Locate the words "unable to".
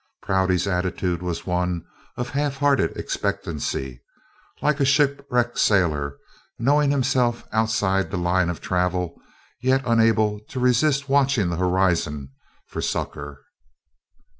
9.85-10.59